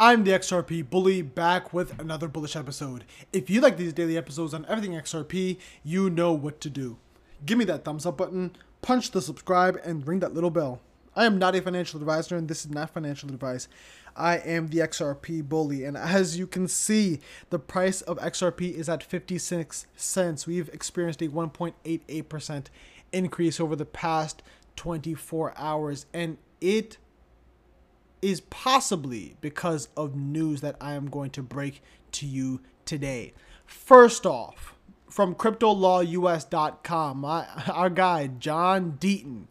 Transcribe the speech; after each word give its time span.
I'm 0.00 0.22
the 0.22 0.30
XRP 0.30 0.88
Bully 0.88 1.22
back 1.22 1.72
with 1.72 1.98
another 1.98 2.28
bullish 2.28 2.54
episode. 2.54 3.04
If 3.32 3.50
you 3.50 3.60
like 3.60 3.76
these 3.76 3.92
daily 3.92 4.16
episodes 4.16 4.54
on 4.54 4.64
everything 4.66 4.92
XRP, 4.92 5.58
you 5.82 6.08
know 6.08 6.32
what 6.32 6.60
to 6.60 6.70
do. 6.70 6.98
Give 7.44 7.58
me 7.58 7.64
that 7.64 7.84
thumbs 7.84 8.06
up 8.06 8.16
button, 8.16 8.54
punch 8.80 9.10
the 9.10 9.20
subscribe, 9.20 9.76
and 9.82 10.06
ring 10.06 10.20
that 10.20 10.34
little 10.34 10.50
bell. 10.50 10.80
I 11.16 11.24
am 11.24 11.36
not 11.36 11.56
a 11.56 11.60
financial 11.60 11.98
advisor, 11.98 12.36
and 12.36 12.46
this 12.46 12.64
is 12.64 12.70
not 12.70 12.90
financial 12.90 13.28
advice. 13.28 13.66
I 14.14 14.36
am 14.36 14.68
the 14.68 14.78
XRP 14.78 15.48
Bully, 15.48 15.82
and 15.82 15.96
as 15.96 16.38
you 16.38 16.46
can 16.46 16.68
see, 16.68 17.18
the 17.50 17.58
price 17.58 18.00
of 18.02 18.18
XRP 18.18 18.74
is 18.74 18.88
at 18.88 19.02
56 19.02 19.88
cents. 19.96 20.46
We've 20.46 20.68
experienced 20.68 21.22
a 21.22 21.28
1.88% 21.28 22.66
increase 23.10 23.58
over 23.58 23.74
the 23.74 23.84
past 23.84 24.44
24 24.76 25.54
hours, 25.56 26.06
and 26.14 26.38
it 26.60 26.98
is 28.22 28.40
possibly 28.42 29.36
because 29.40 29.88
of 29.96 30.16
news 30.16 30.60
that 30.60 30.76
I 30.80 30.94
am 30.94 31.08
going 31.08 31.30
to 31.30 31.42
break 31.42 31.82
to 32.12 32.26
you 32.26 32.60
today. 32.84 33.32
First 33.66 34.26
off, 34.26 34.74
from 35.10 35.34
CryptoLawUS.com, 35.34 37.18
my, 37.18 37.46
our 37.72 37.90
guy, 37.90 38.26
John 38.26 38.98
Deaton, 39.00 39.44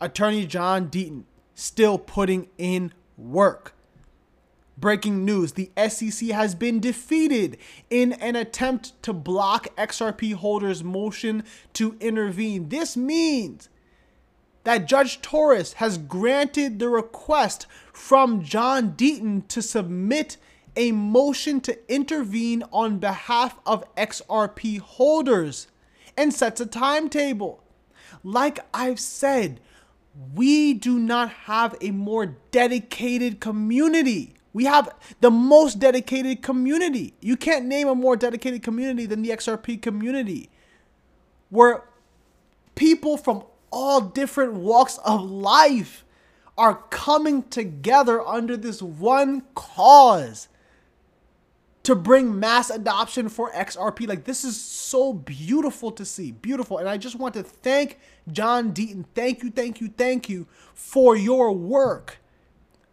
attorney 0.00 0.46
John 0.46 0.88
Deaton, 0.88 1.24
still 1.54 1.98
putting 1.98 2.48
in 2.56 2.92
work. 3.16 3.74
Breaking 4.76 5.24
news 5.24 5.52
the 5.52 5.72
SEC 5.88 6.28
has 6.28 6.54
been 6.54 6.78
defeated 6.78 7.58
in 7.90 8.12
an 8.14 8.36
attempt 8.36 9.00
to 9.02 9.12
block 9.12 9.74
XRP 9.76 10.34
holders' 10.34 10.84
motion 10.84 11.42
to 11.72 11.96
intervene. 11.98 12.68
This 12.68 12.96
means 12.96 13.68
that 14.64 14.86
Judge 14.86 15.20
Torres 15.22 15.74
has 15.74 15.98
granted 15.98 16.78
the 16.78 16.88
request 16.88 17.66
from 17.92 18.42
John 18.42 18.92
Deaton 18.92 19.46
to 19.48 19.62
submit 19.62 20.36
a 20.76 20.92
motion 20.92 21.60
to 21.62 21.92
intervene 21.92 22.62
on 22.72 22.98
behalf 22.98 23.58
of 23.66 23.92
XRP 23.96 24.78
holders 24.78 25.66
and 26.16 26.32
sets 26.32 26.60
a 26.60 26.66
timetable. 26.66 27.62
Like 28.22 28.60
I've 28.72 29.00
said, 29.00 29.60
we 30.34 30.74
do 30.74 30.98
not 30.98 31.30
have 31.30 31.76
a 31.80 31.90
more 31.90 32.36
dedicated 32.50 33.40
community. 33.40 34.34
We 34.52 34.64
have 34.64 34.94
the 35.20 35.30
most 35.30 35.78
dedicated 35.78 36.42
community. 36.42 37.14
You 37.20 37.36
can't 37.36 37.66
name 37.66 37.88
a 37.88 37.94
more 37.94 38.16
dedicated 38.16 38.62
community 38.62 39.06
than 39.06 39.22
the 39.22 39.30
XRP 39.30 39.80
community, 39.80 40.50
where 41.50 41.84
people 42.74 43.16
from 43.16 43.44
all 43.70 44.00
different 44.00 44.54
walks 44.54 44.98
of 44.98 45.22
life 45.30 46.04
are 46.56 46.74
coming 46.90 47.44
together 47.44 48.20
under 48.26 48.56
this 48.56 48.82
one 48.82 49.42
cause 49.54 50.48
to 51.84 51.94
bring 51.94 52.38
mass 52.38 52.68
adoption 52.68 53.28
for 53.28 53.50
XRP. 53.52 54.06
Like, 54.06 54.24
this 54.24 54.44
is 54.44 54.60
so 54.60 55.12
beautiful 55.12 55.90
to 55.92 56.04
see. 56.04 56.32
Beautiful. 56.32 56.78
And 56.78 56.88
I 56.88 56.98
just 56.98 57.16
want 57.16 57.34
to 57.34 57.42
thank 57.42 57.98
John 58.30 58.74
Deaton. 58.74 59.06
Thank 59.14 59.42
you, 59.42 59.50
thank 59.50 59.80
you, 59.80 59.88
thank 59.88 60.28
you 60.28 60.46
for 60.74 61.16
your 61.16 61.52
work 61.52 62.18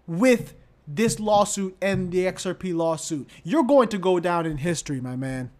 with 0.07 0.53
this 0.87 1.19
lawsuit 1.19 1.75
and 1.81 2.11
the 2.11 2.19
XRP 2.19 2.73
lawsuit. 2.75 3.29
You're 3.43 3.63
going 3.63 3.89
to 3.89 3.97
go 3.97 4.19
down 4.19 4.45
in 4.45 4.57
history, 4.57 5.01
my 5.01 5.15
man. 5.15 5.51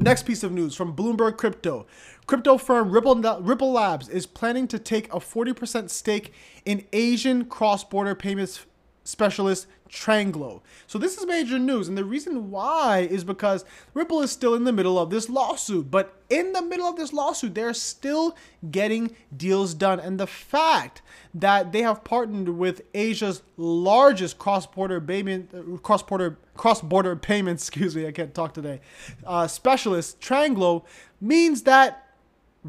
Next 0.00 0.26
piece 0.26 0.44
of 0.44 0.52
news 0.52 0.76
from 0.76 0.94
Bloomberg 0.94 1.36
Crypto. 1.36 1.84
Crypto 2.28 2.56
firm 2.56 2.92
Ripple, 2.92 3.16
Ripple 3.40 3.72
Labs 3.72 4.08
is 4.08 4.26
planning 4.26 4.68
to 4.68 4.78
take 4.78 5.12
a 5.12 5.18
40% 5.18 5.90
stake 5.90 6.32
in 6.64 6.86
Asian 6.92 7.46
cross 7.46 7.82
border 7.82 8.14
payments 8.14 8.64
specialist 9.08 9.66
Tranglo. 9.88 10.60
So 10.86 10.98
this 10.98 11.16
is 11.16 11.26
major 11.26 11.58
news, 11.58 11.88
and 11.88 11.96
the 11.96 12.04
reason 12.04 12.50
why 12.50 13.08
is 13.10 13.24
because 13.24 13.64
Ripple 13.94 14.20
is 14.20 14.30
still 14.30 14.54
in 14.54 14.64
the 14.64 14.72
middle 14.72 14.98
of 14.98 15.08
this 15.08 15.30
lawsuit. 15.30 15.90
But 15.90 16.14
in 16.28 16.52
the 16.52 16.60
middle 16.60 16.86
of 16.86 16.96
this 16.96 17.12
lawsuit, 17.12 17.54
they're 17.54 17.72
still 17.72 18.36
getting 18.70 19.16
deals 19.34 19.72
done, 19.72 19.98
and 19.98 20.20
the 20.20 20.26
fact 20.26 21.00
that 21.34 21.72
they 21.72 21.82
have 21.82 22.04
partnered 22.04 22.50
with 22.50 22.82
Asia's 22.92 23.42
largest 23.56 24.38
cross-border 24.38 25.00
payment, 25.00 25.82
cross-border 25.82 26.38
cross-border 26.56 27.16
payments, 27.16 27.62
excuse 27.68 27.96
me, 27.96 28.06
I 28.06 28.12
can't 28.12 28.34
talk 28.34 28.52
today, 28.52 28.80
uh, 29.26 29.46
specialist 29.46 30.20
Tranglo 30.20 30.84
means 31.20 31.62
that 31.62 32.07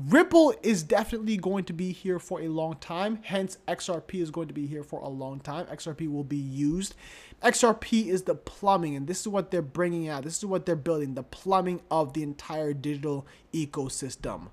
Ripple 0.08 0.54
is 0.64 0.82
definitely 0.84 1.36
going 1.36 1.66
to 1.66 1.74
be 1.74 1.92
here 1.92 2.20
for 2.20 2.40
a 2.40 2.48
long 2.48 2.78
time. 2.78 3.20
Hence, 3.22 3.58
XRP 3.68 4.22
is 4.22 4.32
going 4.32 4.48
to 4.48 4.54
be 4.54 4.66
here 4.66 4.84
for 4.84 5.02
a 5.02 5.10
long 5.10 5.42
time. 5.42 5.66
XRP 5.66 6.10
will 6.10 6.24
be 6.24 6.38
used. 6.38 6.96
XRP 7.44 8.08
is 8.08 8.24
the 8.24 8.36
plumbing, 8.36 8.96
and 8.96 9.08
this 9.08 9.20
is 9.20 9.28
what 9.28 9.52
they're 9.52 9.62
bringing 9.62 10.08
out. 10.08 10.24
This 10.24 10.38
is 10.38 10.46
what 10.46 10.66
they're 10.66 10.78
building 10.78 11.16
the 11.16 11.24
plumbing 11.24 11.82
of 11.92 12.14
the 12.14 12.24
entire 12.24 12.72
digital 12.72 13.28
ecosystem. 13.54 14.52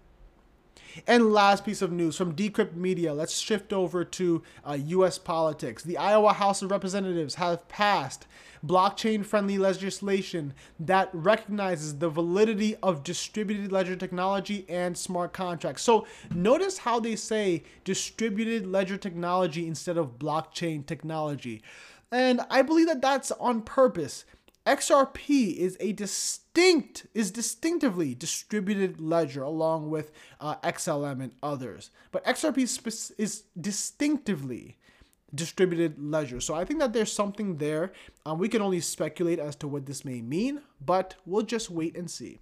And 1.06 1.32
last 1.32 1.64
piece 1.64 1.82
of 1.82 1.92
news 1.92 2.16
from 2.16 2.34
Decrypt 2.34 2.74
Media. 2.74 3.12
Let's 3.12 3.38
shift 3.38 3.72
over 3.72 4.04
to 4.04 4.42
uh, 4.64 4.78
U.S. 4.86 5.18
politics. 5.18 5.82
The 5.82 5.98
Iowa 5.98 6.32
House 6.32 6.62
of 6.62 6.70
Representatives 6.70 7.36
have 7.36 7.68
passed 7.68 8.26
blockchain-friendly 8.64 9.58
legislation 9.58 10.54
that 10.80 11.10
recognizes 11.12 11.98
the 11.98 12.08
validity 12.08 12.76
of 12.82 13.04
distributed 13.04 13.70
ledger 13.70 13.96
technology 13.96 14.64
and 14.68 14.96
smart 14.96 15.32
contracts. 15.32 15.82
So 15.82 16.06
notice 16.34 16.78
how 16.78 16.98
they 16.98 17.16
say 17.16 17.62
distributed 17.84 18.66
ledger 18.66 18.96
technology 18.96 19.66
instead 19.66 19.96
of 19.96 20.18
blockchain 20.18 20.84
technology. 20.86 21.62
And 22.10 22.40
I 22.50 22.62
believe 22.62 22.86
that 22.86 23.02
that's 23.02 23.30
on 23.32 23.62
purpose. 23.62 24.24
XRP 24.66 25.56
is 25.56 25.76
a 25.78 25.92
distinct 25.92 27.06
is 27.14 27.30
distinctively 27.30 28.14
distributed 28.14 29.00
ledger 29.00 29.42
along 29.42 29.90
with 29.90 30.10
uh, 30.40 30.56
XLM 30.56 31.22
and 31.22 31.32
others, 31.42 31.90
but 32.10 32.24
XRP 32.24 32.58
is, 32.58 33.12
is 33.16 33.44
distinctively 33.60 34.76
distributed 35.34 35.96
ledger. 35.98 36.40
So 36.40 36.54
I 36.54 36.64
think 36.64 36.80
that 36.80 36.92
there's 36.92 37.12
something 37.12 37.58
there. 37.58 37.92
Um, 38.24 38.38
we 38.38 38.48
can 38.48 38.62
only 38.62 38.80
speculate 38.80 39.38
as 39.38 39.54
to 39.56 39.68
what 39.68 39.86
this 39.86 40.04
may 40.04 40.20
mean, 40.20 40.62
but 40.84 41.14
we'll 41.26 41.42
just 41.42 41.70
wait 41.70 41.96
and 41.96 42.10
see. 42.10 42.40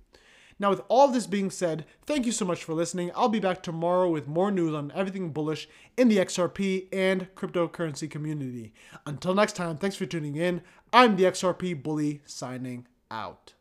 Now, 0.58 0.70
with 0.70 0.82
all 0.88 1.08
this 1.08 1.26
being 1.26 1.50
said, 1.50 1.84
thank 2.06 2.26
you 2.26 2.32
so 2.32 2.44
much 2.44 2.62
for 2.62 2.74
listening. 2.74 3.10
I'll 3.14 3.28
be 3.28 3.40
back 3.40 3.62
tomorrow 3.62 4.08
with 4.10 4.28
more 4.28 4.50
news 4.50 4.74
on 4.74 4.92
everything 4.94 5.30
bullish 5.30 5.68
in 5.96 6.08
the 6.08 6.18
XRP 6.18 6.88
and 6.92 7.34
cryptocurrency 7.34 8.10
community. 8.10 8.72
Until 9.06 9.34
next 9.34 9.56
time, 9.56 9.76
thanks 9.76 9.96
for 9.96 10.06
tuning 10.06 10.36
in. 10.36 10.62
I'm 10.92 11.16
the 11.16 11.24
XRP 11.24 11.82
Bully 11.82 12.22
signing 12.24 12.86
out. 13.10 13.54